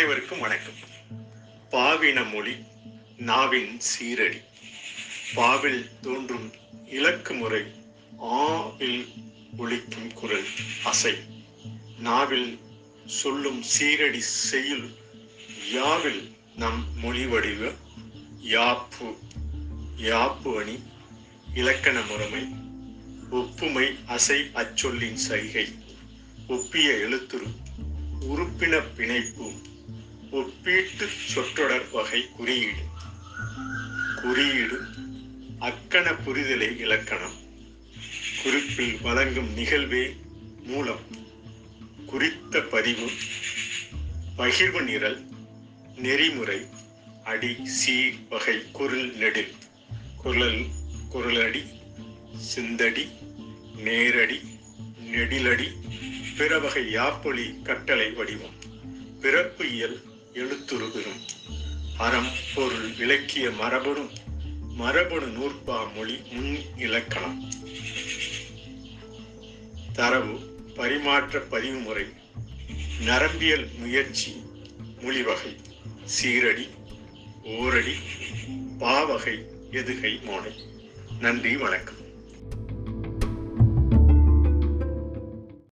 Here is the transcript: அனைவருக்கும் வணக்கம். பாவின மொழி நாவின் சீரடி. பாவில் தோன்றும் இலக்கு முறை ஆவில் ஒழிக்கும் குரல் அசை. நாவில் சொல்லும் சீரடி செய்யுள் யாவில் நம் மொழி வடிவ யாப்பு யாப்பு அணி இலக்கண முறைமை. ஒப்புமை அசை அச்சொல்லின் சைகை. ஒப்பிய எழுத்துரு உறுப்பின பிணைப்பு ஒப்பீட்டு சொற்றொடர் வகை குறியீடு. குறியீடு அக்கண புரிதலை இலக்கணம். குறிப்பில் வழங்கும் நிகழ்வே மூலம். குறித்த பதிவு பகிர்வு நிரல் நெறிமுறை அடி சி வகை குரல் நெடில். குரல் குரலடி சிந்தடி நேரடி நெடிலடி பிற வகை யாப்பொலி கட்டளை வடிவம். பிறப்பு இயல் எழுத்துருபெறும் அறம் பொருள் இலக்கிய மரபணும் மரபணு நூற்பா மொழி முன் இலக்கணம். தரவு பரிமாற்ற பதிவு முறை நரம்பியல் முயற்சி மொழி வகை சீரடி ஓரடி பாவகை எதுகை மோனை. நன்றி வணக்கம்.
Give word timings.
அனைவருக்கும் 0.00 0.40
வணக்கம். 0.40 0.74
பாவின 1.70 2.32
மொழி 2.32 2.56
நாவின் 3.16 3.80
சீரடி. 3.80 4.44
பாவில் 5.34 5.88
தோன்றும் 6.00 6.52
இலக்கு 6.86 7.34
முறை 7.34 7.62
ஆவில் 8.18 9.08
ஒழிக்கும் 9.58 10.12
குரல் 10.14 10.44
அசை. 10.84 11.14
நாவில் 11.98 12.58
சொல்லும் 13.06 13.62
சீரடி 13.62 14.18
செய்யுள் 14.18 14.90
யாவில் 15.72 16.36
நம் 16.56 16.86
மொழி 17.00 17.26
வடிவ 17.26 17.72
யாப்பு 18.42 19.16
யாப்பு 19.96 20.56
அணி 20.56 20.82
இலக்கண 21.54 22.00
முறைமை. 22.00 22.48
ஒப்புமை 23.30 23.96
அசை 24.06 24.50
அச்சொல்லின் 24.52 25.16
சைகை. 25.16 25.74
ஒப்பிய 26.48 26.90
எழுத்துரு 26.90 27.54
உறுப்பின 28.20 28.80
பிணைப்பு 28.96 29.52
ஒப்பீட்டு 30.30 31.06
சொற்றொடர் 31.06 31.90
வகை 31.90 32.28
குறியீடு. 32.28 32.82
குறியீடு 34.22 34.80
அக்கண 35.58 36.10
புரிதலை 36.10 36.78
இலக்கணம். 36.78 37.32
குறிப்பில் 38.42 39.00
வழங்கும் 39.00 39.56
நிகழ்வே 39.56 40.16
மூலம். 40.62 41.00
குறித்த 42.06 42.60
பதிவு 42.60 43.10
பகிர்வு 44.38 44.82
நிரல் 44.82 45.28
நெறிமுறை 45.96 46.66
அடி 47.24 47.66
சி 47.66 48.10
வகை 48.28 48.70
குரல் 48.70 49.14
நெடில். 49.14 49.54
குரல் 50.16 50.66
குரலடி 51.12 51.64
சிந்தடி 52.54 53.08
நேரடி 53.76 54.40
நெடிலடி 55.12 55.72
பிற 56.36 56.58
வகை 56.58 56.90
யாப்பொலி 56.90 57.62
கட்டளை 57.62 58.10
வடிவம். 58.10 58.58
பிறப்பு 59.20 59.72
இயல் 59.72 60.08
எழுத்துருபெறும் 60.34 61.20
அறம் 61.98 62.28
பொருள் 62.54 62.96
இலக்கிய 62.96 63.48
மரபணும் 63.48 64.10
மரபணு 64.68 65.26
நூற்பா 65.26 65.94
மொழி 65.94 66.20
முன் 66.30 66.58
இலக்கணம். 66.76 67.52
தரவு 69.92 70.38
பரிமாற்ற 70.76 71.40
பதிவு 71.40 71.78
முறை 71.78 72.04
நரம்பியல் 73.06 73.68
முயற்சி 73.78 74.42
மொழி 75.02 75.22
வகை 75.22 75.56
சீரடி 76.04 76.68
ஓரடி 77.44 77.94
பாவகை 78.78 79.44
எதுகை 79.70 80.20
மோனை. 80.22 80.52
நன்றி 81.20 81.56
வணக்கம். 81.56 82.09